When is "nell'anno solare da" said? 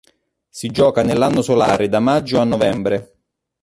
1.03-1.99